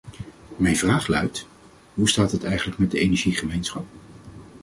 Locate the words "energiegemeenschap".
2.99-3.85